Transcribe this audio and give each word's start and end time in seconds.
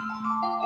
Música 0.00 0.59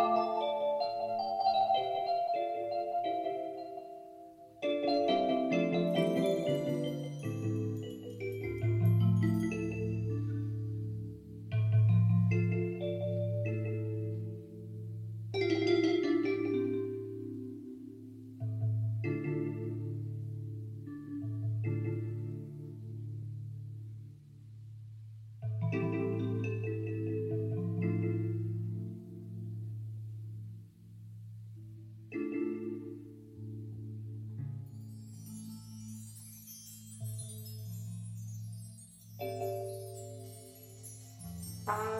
Bye. 41.67 41.94